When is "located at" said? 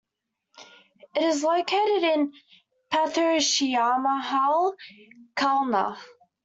1.43-2.29